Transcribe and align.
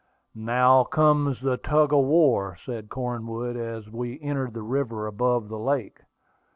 "Now 0.33 0.83
comes 0.83 1.39
the 1.41 1.57
tug 1.57 1.93
of 1.93 2.05
war," 2.05 2.57
said 2.65 2.89
Cornwood, 2.89 3.55
as 3.55 3.87
we 3.87 4.19
entered 4.19 4.55
the 4.55 4.63
river 4.63 5.05
above 5.05 5.47
the 5.47 5.59
lake. 5.59 5.99